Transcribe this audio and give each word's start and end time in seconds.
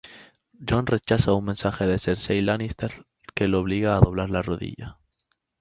Jon 0.67 0.87
rechaza 0.87 1.31
un 1.35 1.45
mensaje 1.45 1.85
de 1.85 1.99
Cersei 1.99 2.41
Lannister 2.41 3.05
que 3.35 3.47
lo 3.47 3.59
obliga 3.59 3.95
a 3.95 3.99
doblar 3.99 4.31
la 4.31 4.41
rodilla. 4.41 4.97